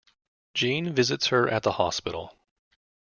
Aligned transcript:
Gene 0.55 0.91
visits 0.95 1.27
her 1.27 1.47
at 1.47 1.61
the 1.61 1.73
hospital. 1.73 2.35